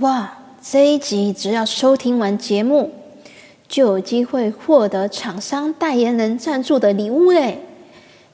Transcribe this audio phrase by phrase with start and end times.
[0.00, 0.32] 哇，
[0.62, 2.92] 这一集只要收听完节目，
[3.66, 7.58] 就有机会获得厂商代言人赞助的礼物嘞！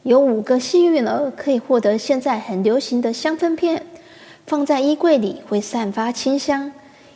[0.02, 3.86] 有五个幸运儿可以获得现在很流行的香氛片，
[4.46, 6.70] 放在衣柜里会散发清香，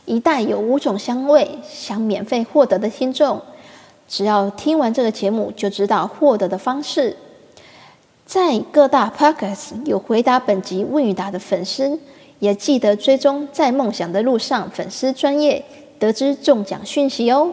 [0.07, 3.43] 一袋有五种香味，想免费获得的听众，
[4.09, 7.15] 只要听完这个节目就知道获得的方式。
[8.25, 11.99] 在各大 p o c k e t 有回答本集问与答的粉丝，
[12.39, 15.65] 也记得追踪在梦想的路上粉丝专业，
[15.99, 17.53] 得知中奖讯息哦。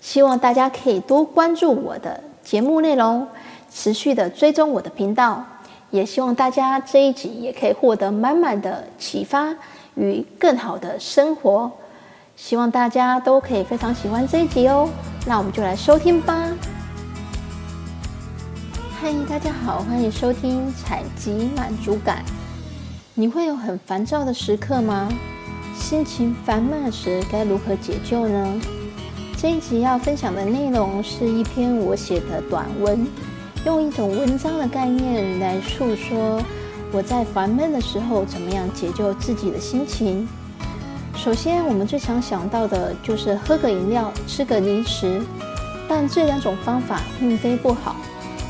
[0.00, 3.26] 希望大家可以多关注我的节目内容，
[3.72, 5.44] 持续的追踪我的频道。
[5.90, 9.54] 也希望大家这一集也可以获得满满的启发
[9.94, 11.70] 与更好的生活。
[12.36, 14.88] 希望大家都可以非常喜欢这一集哦。
[15.26, 16.48] 那我们就来收听吧。
[19.00, 22.24] 嗨，大家好，欢迎收听采集满足感。
[23.18, 25.08] 你会有很烦躁的时刻吗？
[25.74, 28.60] 心情烦闷时该如何解救呢？
[29.38, 33.06] 这一集要分享的内容是一篇我写的短文，
[33.64, 36.42] 用一种文章的概念来诉说
[36.92, 40.28] 我在烦闷的时候怎么样解救自己的心情。
[41.14, 45.22] 首先，我们最常想到的就是喝个饮料、吃个零食，
[45.88, 47.96] 但这两种方法并非不好，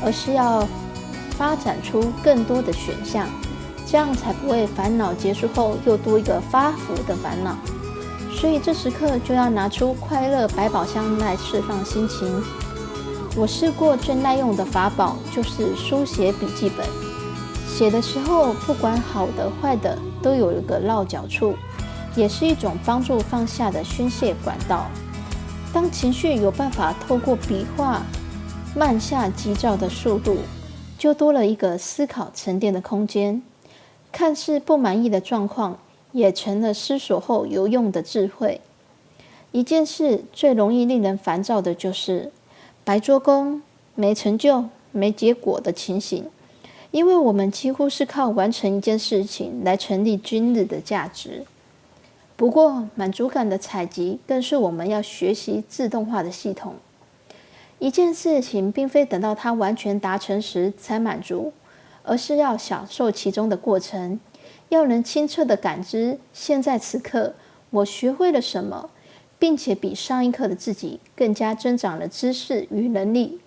[0.03, 0.67] 而是要
[1.37, 3.25] 发展出更多的选项。
[3.89, 7.55] 这样才不会烦恼结束后又多一个发福的烦恼，
[8.33, 12.43] 所以这时刻就要拿出快乐百宝箱来释放心情。
[13.33, 16.85] 我试过最耐用的法宝就是书写笔记本，
[17.65, 21.55] 写的时候不管好的坏的都有一个落脚处，
[22.13, 24.87] 也是一种帮助放下的宣泄管道。
[25.71, 28.01] 当情绪有办法透过笔画
[28.75, 30.39] 慢下急躁的速度，
[30.97, 33.41] 就多了一个思考沉淀的空间。
[34.11, 35.79] 看似不满意的状况，
[36.11, 38.61] 也成了思索后有用的智慧。
[39.51, 42.31] 一件事最容易令人烦躁的就是
[42.83, 43.61] 白做工、
[43.95, 46.25] 没成就、没结果的情形，
[46.91, 51.45] 因为我们几乎是靠完成一件事情来成立今日的价值。
[52.35, 56.75] 不过，满足感的采集更是我们要学习自动化的系统。
[57.79, 61.53] 一件事情并非等到它完全达成时才满足。
[62.07, 64.19] 而是要享受其中的过程，
[64.69, 67.33] 要能清澈地感知现在此刻
[67.69, 68.89] 我学会了什么，
[69.37, 73.39] 并且比上一刻的自己更加增长了知识与能力。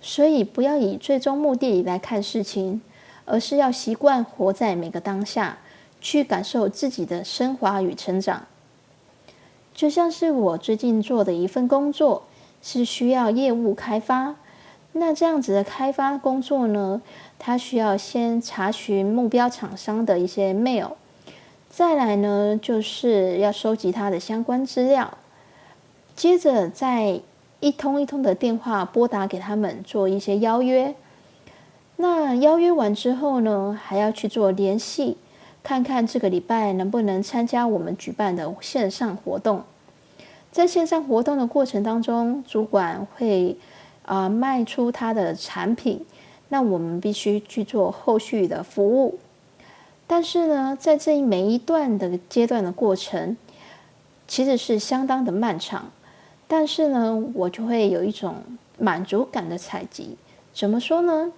[0.00, 2.82] 所以，不要以最终目的来看事情，
[3.24, 5.58] 而是要习惯活在每个当下，
[6.00, 8.46] 去感受自己的升华与成长。
[9.74, 12.24] 就像是我最近做的一份工作，
[12.62, 14.36] 是需要业务开发。
[14.98, 17.02] 那这样子的开发工作呢，
[17.38, 20.92] 它需要先查询目标厂商的一些 mail，
[21.68, 25.18] 再来呢就是要收集它的相关资料，
[26.14, 27.20] 接着再
[27.60, 30.94] 一通一通的电话拨打给他们做一些邀约。
[31.96, 35.18] 那邀约完之后呢，还要去做联系，
[35.62, 39.62] 看看这个礼拜能不能参加我们举办的线上活动。
[40.50, 43.58] 在线上活动的过程当中，主管会。
[44.06, 46.06] 啊、卖出他的产品，
[46.48, 49.18] 那我们必须去做后续的服务。
[50.06, 53.36] 但是呢，在这一每一段的阶段的过程，
[54.26, 55.90] 其实是相当的漫长。
[56.48, 58.36] 但是呢，我就会有一种
[58.78, 60.16] 满足感的采集。
[60.54, 61.32] 怎么说呢？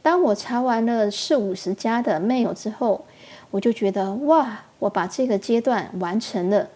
[0.00, 3.04] 当我查完了四五十家的 mail 之后，
[3.50, 6.68] 我就觉得哇，我把这个阶段完成了。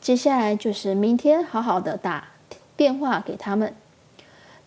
[0.00, 2.28] 接下来就是明天好好的打
[2.76, 3.74] 电话给他们。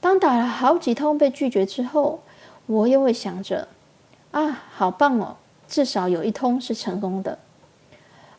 [0.04, 2.20] 当打了好几通被拒绝之后，
[2.66, 3.70] 我又会想着，
[4.32, 7.40] 啊，好棒哦，至少有一通是成功的。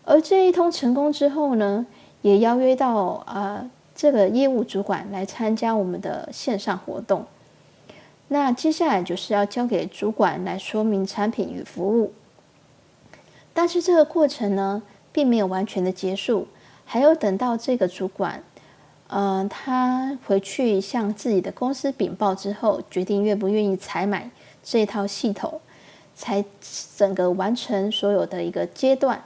[0.04, 1.86] 而这一通成功之后呢，
[2.20, 7.24] 也邀约到啊、这个业务主管来参加我们的线上活动。
[8.28, 12.12] 那接下来就是要交给主管来说明产品与服务。
[13.54, 16.46] 但是这个过程呢，并没有完全的结束，
[16.84, 18.44] 还要等到这个主管。
[19.08, 24.30] 嗯、呃，他回去向自己的公司禀报之后，决定愿不愿意采买
[24.62, 25.60] 这套系统，
[26.14, 26.44] 才
[26.96, 29.22] 整个完成所有的一个阶段。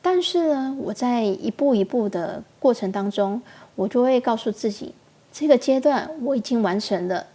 [0.00, 3.42] 但是呢，我在一步一步的过程当中，
[3.74, 4.94] 我就会告诉自己，
[5.32, 7.26] 这个阶段我已经完成了，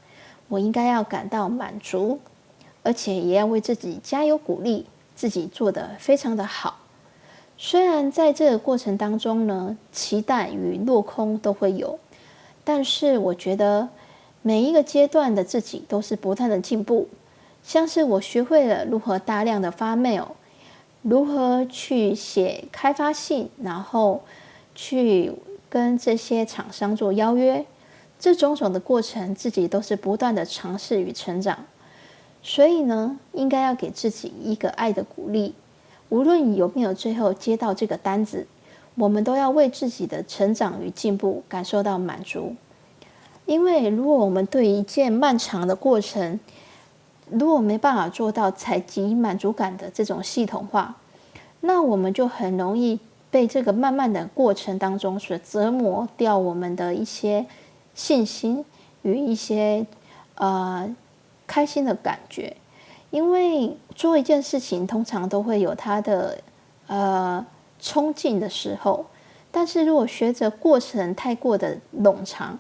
[0.48, 2.20] 我应该要感到满足，
[2.84, 4.86] 而且也要为自己加油鼓励，
[5.16, 6.80] 自己做得非常的好。
[7.60, 11.98] 虽然在这个过程当中呢，期待与落空都会有，
[12.64, 13.90] 但是我觉得
[14.44, 17.08] 每一个阶段的自己都是不断的进步。
[17.64, 20.28] 像是我学会了如何大量的发 mail，
[21.02, 24.22] 如何去写开发信，然后
[24.76, 25.34] 去
[25.68, 27.66] 跟这些厂商做邀约，
[28.20, 31.66] 这种种的过程，自己都是不断的尝试与成长。
[32.44, 35.56] 所以呢，应该要给自己一个爱的鼓励。
[36.10, 38.48] 无论有没有最后接到这个单子，
[38.96, 42.56] 我们都要为自己的成长与进步感受到满足。
[43.46, 46.40] 因为如果我们对一件漫长的过程，
[47.30, 50.96] 如果没办法做到采集满足感的这种系统化，
[51.62, 53.00] 那我们就很容易
[53.30, 57.46] 被这个慢慢的过程当中所折磨掉我们的一些
[57.94, 58.64] 信心
[59.02, 59.86] 与一些
[60.36, 60.96] 呃。
[61.50, 62.58] 开心的感觉，
[63.10, 66.38] 因为做一件事情通常都会有它的
[66.88, 67.46] 呃
[67.80, 69.06] 冲劲的时候，
[69.52, 72.60] 但是如果学着过程太过的冗长，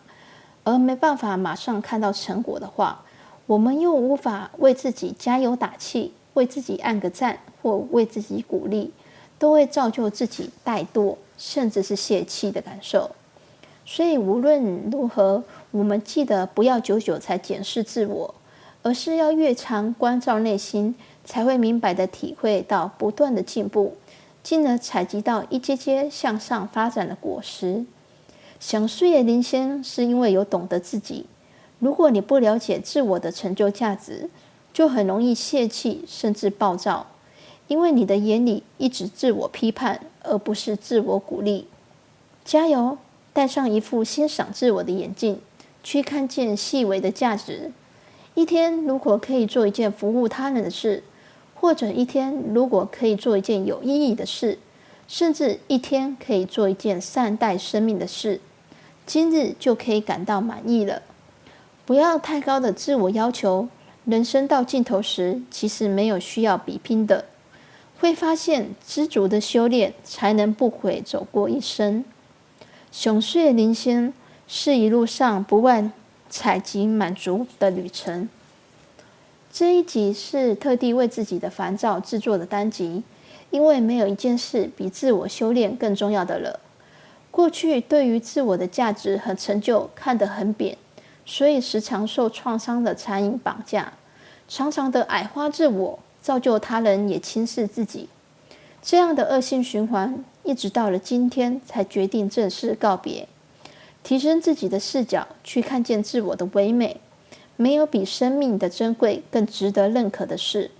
[0.63, 3.03] 而没办法马上看到成果的话，
[3.45, 8.93] 我们又无法为自己加油打气，为自己按个赞或为自己鼓励，
[9.37, 13.11] 都会造就自己怠惰甚至是泄气的感受。
[13.85, 18.35] 所以无论如何，我们记得不要久久才检视自我。
[18.87, 20.95] 而是要越常关照内心，
[21.25, 23.97] 才会明白的体会到不断的进步，
[24.41, 27.83] 进而采集到一阶阶向上发展的果实。
[28.61, 31.25] 想事业领先，是因为有懂得自己。
[31.79, 34.29] 如果你不了解自我的成就价值，
[34.71, 37.07] 就很容易泄气，甚至暴躁，
[37.67, 41.67] 因为你的眼里一直自我批判，而不是自我鼓励。
[42.45, 42.97] 加油，
[43.33, 45.41] 戴上一副欣赏自我的眼镜，
[45.83, 47.73] 去看见细微的价值。
[48.37, 51.01] 一天如果可以做一件服务他人的事，
[51.55, 54.59] 或者一天如果可以做一件有意义的事，
[55.07, 58.39] 甚至一天可以做一件善待生命的事，
[59.07, 61.01] 今日就可以感到满意了。
[61.83, 63.69] 不要太高的自我要求，
[64.05, 67.25] 人生到尽头时，其实没有需要比拼的，
[67.99, 72.05] 会发现知足的修炼才能不悔走过一生。
[72.91, 74.13] 雄岁临仙
[74.47, 75.91] 是一路上不万。
[76.29, 78.29] 采集满足的旅程。
[79.51, 83.03] 这一集是特地为自己的烦躁制作的单集，
[83.49, 86.59] 因为没有一件事比自我修炼更重要的了。
[87.31, 90.77] 过去对于自我的价值和成就看得很扁，
[91.25, 93.93] 所以时常受创伤的残影绑架，
[94.47, 98.09] 常常的矮化自我，造就他人也轻视自己。
[98.81, 103.27] 这样的恶性循环，一直到了今天才决定正式告别。
[104.07, 107.01] 提升自己的视角，去看见自我的唯美。
[107.57, 110.71] 没有比生命的珍贵更值得认可的事。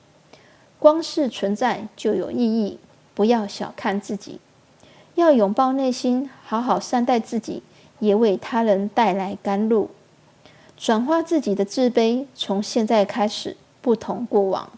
[0.80, 2.80] 光是存在就有意义，
[3.14, 4.40] 不要小看自己，
[5.16, 7.62] 要拥抱内心，好好善待自己，
[8.00, 9.90] 也为他人带来甘露。
[10.78, 14.72] 转化自己的自卑，从现在开始，不同过往。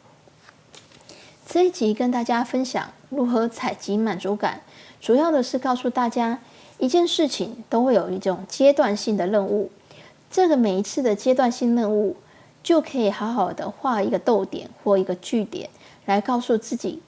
[1.46, 4.64] 这一集跟大家分享如何采集满足感，
[5.00, 6.40] 主要的是告诉大家。
[6.80, 9.70] 一件事情都会有一种阶段性的任务，
[10.32, 12.16] 这个每一次的阶段性任务，
[12.64, 15.70] 就可以好好的画一个逗点或一个句点，
[16.06, 17.02] 来告诉自己，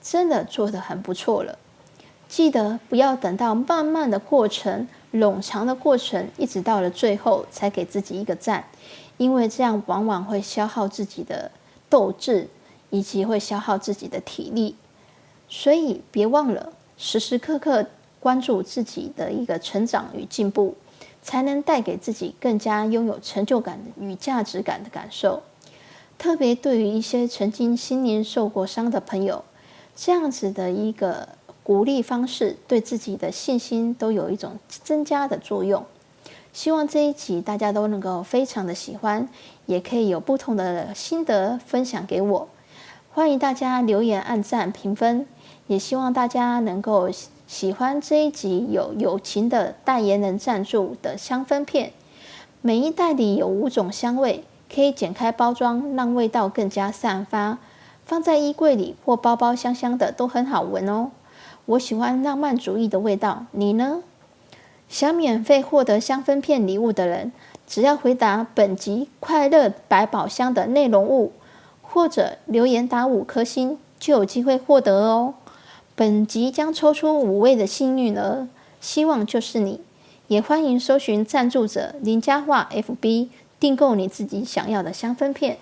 [0.00, 1.58] 真的做得很不错了。
[2.26, 8.64] 记得不要等到慢慢的过程、冗长的过程，一直到了最后才给自己一个赞，
[9.18, 11.50] 因为这样往往会消耗自己的
[11.90, 12.48] 斗志，
[12.88, 14.74] 以及会消耗自己的体力。
[15.50, 17.86] 所以别忘了时时刻刻。
[18.20, 20.74] 关注自己的一个成长与进步，
[21.22, 25.42] 才能带给自己更加拥有成就感与价值感的感受。
[26.18, 29.44] 特别对于一些曾经心灵受过伤的朋友，
[29.94, 31.28] 这样子的一个
[31.62, 35.84] 鼓励方式，对自己的信心都有一种增加的作用。
[36.52, 39.28] 希望这一集大家都能够非常的喜欢，
[39.66, 42.48] 也可以有不同的心得分享给我。
[43.12, 45.24] 欢迎大家留言、按赞、评分，
[45.68, 47.08] 也希望大家能够。
[47.48, 51.92] 喜欢这一集有友情的代言人赞助的香氛片，
[52.60, 57.56] 每一袋里有五种香味，可以剪开包装，让味道更加散发。
[58.04, 61.10] 放在衣柜里或包包香香的都很好闻哦。
[61.64, 64.02] 我喜欢浪漫主义的味道，你呢？
[64.86, 67.32] 想免费获得香氛片礼物的人，
[67.66, 71.32] 只要回答本集快乐百宝箱的内容物，
[71.80, 75.32] 或者留言打五颗星，就有机会获得哦。
[75.98, 78.46] 本集将抽出五位的幸运儿，
[78.80, 79.80] 希望就是你。
[80.28, 83.26] 也欢迎搜寻赞助者林家化 FB
[83.58, 85.58] 订购你自己想要的香氛片。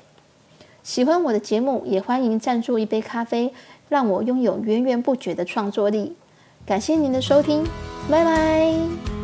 [0.82, 3.54] 喜欢我的节目，也欢迎赞助一杯咖啡，
[3.88, 6.14] 让我拥有源源不绝的创作力。
[6.66, 7.64] 感谢您的收听，
[8.10, 9.15] 拜拜。